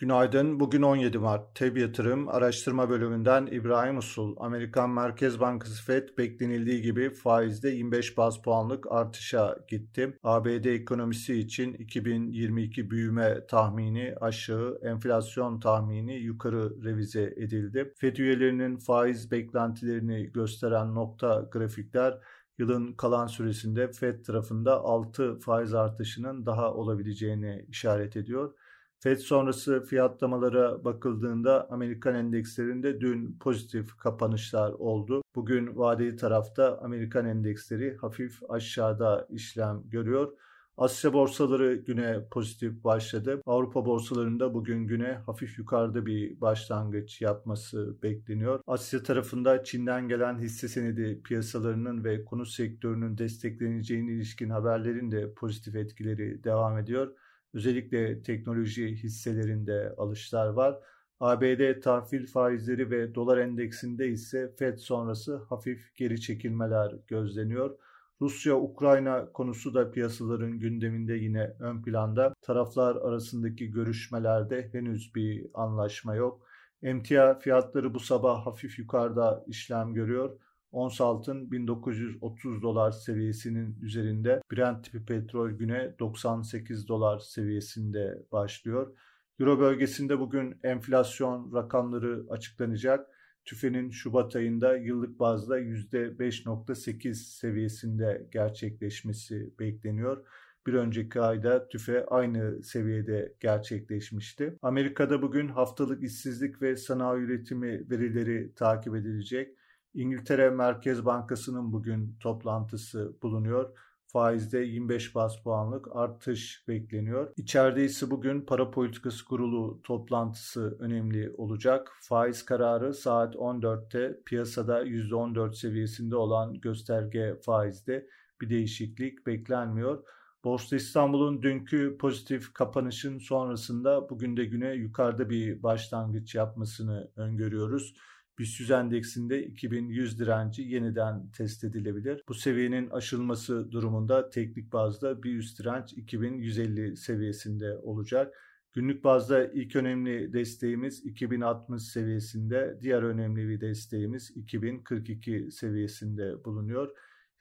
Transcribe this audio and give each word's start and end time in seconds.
Günaydın. 0.00 0.60
Bugün 0.60 0.82
17 0.82 1.18
Mart. 1.18 1.54
TEB 1.54 1.76
Yatırım 1.76 2.28
Araştırma 2.28 2.90
Bölümünden 2.90 3.46
İbrahim 3.46 3.98
Usul. 3.98 4.36
Amerikan 4.38 4.90
Merkez 4.90 5.40
Bankası 5.40 5.84
FED 5.84 6.08
beklenildiği 6.18 6.82
gibi 6.82 7.10
faizde 7.10 7.68
25 7.68 8.16
baz 8.16 8.42
puanlık 8.42 8.92
artışa 8.92 9.56
gitti. 9.68 10.18
ABD 10.22 10.64
ekonomisi 10.64 11.38
için 11.38 11.74
2022 11.74 12.90
büyüme 12.90 13.46
tahmini 13.46 14.14
aşağı, 14.20 14.78
enflasyon 14.82 15.60
tahmini 15.60 16.14
yukarı 16.14 16.84
revize 16.84 17.34
edildi. 17.36 17.92
FED 17.96 18.16
üyelerinin 18.16 18.76
faiz 18.76 19.30
beklentilerini 19.30 20.32
gösteren 20.32 20.94
nokta 20.94 21.48
grafikler 21.52 22.18
yılın 22.58 22.92
kalan 22.92 23.26
süresinde 23.26 23.92
FED 23.92 24.24
tarafında 24.24 24.80
6 24.80 25.38
faiz 25.38 25.74
artışının 25.74 26.46
daha 26.46 26.74
olabileceğini 26.74 27.64
işaret 27.68 28.16
ediyor. 28.16 28.54
FED 29.02 29.18
sonrası 29.18 29.84
fiyatlamalara 29.84 30.84
bakıldığında 30.84 31.70
Amerikan 31.70 32.14
endekslerinde 32.14 33.00
dün 33.00 33.38
pozitif 33.40 33.96
kapanışlar 33.96 34.72
oldu. 34.72 35.22
Bugün 35.34 35.76
vadeli 35.76 36.16
tarafta 36.16 36.78
Amerikan 36.78 37.26
endeksleri 37.26 37.96
hafif 37.96 38.50
aşağıda 38.50 39.26
işlem 39.30 39.82
görüyor. 39.90 40.32
Asya 40.76 41.12
borsaları 41.12 41.74
güne 41.74 42.28
pozitif 42.30 42.84
başladı. 42.84 43.40
Avrupa 43.46 43.86
borsalarında 43.86 44.54
bugün 44.54 44.86
güne 44.86 45.12
hafif 45.26 45.58
yukarıda 45.58 46.06
bir 46.06 46.40
başlangıç 46.40 47.22
yapması 47.22 48.02
bekleniyor. 48.02 48.60
Asya 48.66 49.02
tarafında 49.02 49.64
Çin'den 49.64 50.08
gelen 50.08 50.38
hisse 50.38 50.68
senedi 50.68 51.22
piyasalarının 51.22 52.04
ve 52.04 52.24
konut 52.24 52.48
sektörünün 52.48 53.18
destekleneceğine 53.18 54.12
ilişkin 54.12 54.50
haberlerin 54.50 55.10
de 55.10 55.34
pozitif 55.34 55.76
etkileri 55.76 56.44
devam 56.44 56.78
ediyor. 56.78 57.12
Özellikle 57.54 58.22
teknoloji 58.22 58.96
hisselerinde 58.96 59.94
alışlar 59.96 60.46
var. 60.46 60.78
ABD 61.20 61.80
tahvil 61.80 62.26
faizleri 62.26 62.90
ve 62.90 63.14
dolar 63.14 63.38
endeksinde 63.38 64.08
ise 64.08 64.54
Fed 64.58 64.78
sonrası 64.78 65.36
hafif 65.36 65.94
geri 65.96 66.20
çekilmeler 66.20 66.94
gözleniyor. 67.06 67.78
Rusya-Ukrayna 68.20 69.32
konusu 69.32 69.74
da 69.74 69.90
piyasaların 69.90 70.58
gündeminde 70.58 71.14
yine 71.14 71.56
ön 71.60 71.82
planda. 71.82 72.34
Taraflar 72.42 72.96
arasındaki 72.96 73.70
görüşmelerde 73.70 74.68
henüz 74.72 75.14
bir 75.14 75.46
anlaşma 75.54 76.14
yok. 76.14 76.46
Emtia 76.82 77.34
fiyatları 77.34 77.94
bu 77.94 78.00
sabah 78.00 78.46
hafif 78.46 78.78
yukarıda 78.78 79.44
işlem 79.46 79.94
görüyor. 79.94 80.38
Ons 80.72 81.00
altın 81.00 81.50
1930 81.50 82.62
dolar 82.62 82.90
seviyesinin 82.90 83.76
üzerinde. 83.82 84.42
Brent 84.52 84.84
tipi 84.84 85.04
petrol 85.04 85.50
güne 85.50 85.94
98 85.98 86.88
dolar 86.88 87.18
seviyesinde 87.18 88.22
başlıyor. 88.32 88.96
Euro 89.40 89.58
bölgesinde 89.58 90.20
bugün 90.20 90.58
enflasyon 90.62 91.54
rakamları 91.54 92.24
açıklanacak. 92.30 93.06
TÜFE'nin 93.44 93.90
Şubat 93.90 94.36
ayında 94.36 94.76
yıllık 94.76 95.18
bazda 95.18 95.60
%5.8 95.60 97.14
seviyesinde 97.14 98.28
gerçekleşmesi 98.32 99.58
bekleniyor. 99.58 100.24
Bir 100.66 100.74
önceki 100.74 101.20
ayda 101.20 101.68
TÜFE 101.68 102.06
aynı 102.06 102.62
seviyede 102.62 103.34
gerçekleşmişti. 103.40 104.56
Amerika'da 104.62 105.22
bugün 105.22 105.48
haftalık 105.48 106.02
işsizlik 106.02 106.62
ve 106.62 106.76
sanayi 106.76 107.22
üretimi 107.22 107.90
verileri 107.90 108.54
takip 108.54 108.94
edilecek. 108.96 109.56
İngiltere 109.94 110.50
Merkez 110.50 111.04
Bankası'nın 111.04 111.72
bugün 111.72 112.16
toplantısı 112.20 113.16
bulunuyor. 113.22 113.78
Faizde 114.06 114.58
25 114.58 115.14
bas 115.14 115.42
puanlık 115.42 115.96
artış 115.96 116.64
bekleniyor. 116.68 117.32
İçeride 117.36 117.84
ise 117.84 118.10
bugün 118.10 118.40
para 118.40 118.70
politikası 118.70 119.24
kurulu 119.24 119.80
toplantısı 119.82 120.76
önemli 120.80 121.34
olacak. 121.36 121.92
Faiz 122.00 122.44
kararı 122.44 122.94
saat 122.94 123.34
14'te 123.34 124.20
piyasada 124.26 124.84
%14 124.84 125.54
seviyesinde 125.54 126.16
olan 126.16 126.60
gösterge 126.60 127.40
faizde 127.44 128.06
bir 128.40 128.50
değişiklik 128.50 129.26
beklenmiyor. 129.26 130.04
Borsa 130.44 130.76
İstanbul'un 130.76 131.42
dünkü 131.42 131.96
pozitif 131.98 132.52
kapanışın 132.52 133.18
sonrasında 133.18 134.10
bugün 134.10 134.36
de 134.36 134.44
güne 134.44 134.74
yukarıda 134.74 135.30
bir 135.30 135.62
başlangıç 135.62 136.34
yapmasını 136.34 137.10
öngörüyoruz. 137.16 137.94
BIST 138.40 138.70
endeksinde 138.70 139.44
2100 139.44 140.18
direnci 140.18 140.62
yeniden 140.62 141.30
test 141.30 141.64
edilebilir. 141.64 142.22
Bu 142.28 142.34
seviyenin 142.34 142.90
aşılması 142.90 143.72
durumunda 143.72 144.30
teknik 144.30 144.72
bazda 144.72 145.22
bir 145.22 145.36
üst 145.36 145.58
direnç 145.58 145.92
2150 145.92 146.96
seviyesinde 146.96 147.78
olacak. 147.78 148.34
Günlük 148.72 149.04
bazda 149.04 149.46
ilk 149.46 149.76
önemli 149.76 150.32
desteğimiz 150.32 151.06
2060 151.06 151.82
seviyesinde, 151.82 152.78
diğer 152.80 153.02
önemli 153.02 153.48
bir 153.48 153.60
desteğimiz 153.60 154.36
2042 154.36 155.50
seviyesinde 155.50 156.44
bulunuyor. 156.44 156.88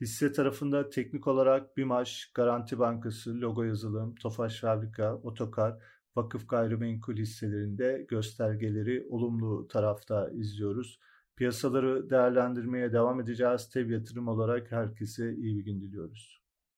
Hisse 0.00 0.32
tarafında 0.32 0.90
teknik 0.90 1.26
olarak 1.26 1.76
BİMAŞ, 1.76 2.32
Garanti 2.34 2.78
Bankası, 2.78 3.40
Logo 3.40 3.62
Yazılım, 3.62 4.14
Tofaş 4.14 4.60
Fabrika, 4.60 5.14
Otokar, 5.14 5.78
vakıf 6.18 6.48
gayrimenkul 6.48 7.16
hisselerinde 7.16 8.06
göstergeleri 8.08 9.06
olumlu 9.10 9.68
tarafta 9.68 10.30
izliyoruz. 10.30 10.98
Piyasaları 11.36 12.10
değerlendirmeye 12.10 12.92
devam 12.92 13.20
edeceğiz. 13.20 13.70
Tev 13.70 13.90
yatırım 13.90 14.28
olarak 14.28 14.72
herkese 14.72 15.34
iyi 15.34 15.58
bir 15.58 15.64
gün 15.64 15.80
diliyoruz. 15.80 16.47